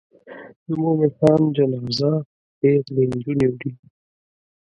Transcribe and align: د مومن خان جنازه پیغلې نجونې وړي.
د 0.65 0.67
مومن 0.81 1.11
خان 1.17 1.41
جنازه 1.55 2.11
پیغلې 2.59 3.03
نجونې 3.11 3.47
وړي. 3.51 3.71